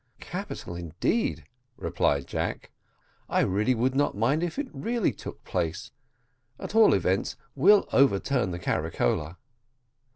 [0.19, 1.45] "Capital indeed,"
[1.77, 2.71] replied Jack;
[3.29, 5.91] "I really would not mind it if it really took place;
[6.59, 9.37] at all events we'll overturn the caricola."